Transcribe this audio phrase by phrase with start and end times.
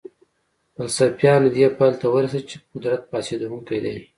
[0.75, 3.95] فلسفیانو دې پایلې ته ورسېدل چې قدرت فاسدونکی دی.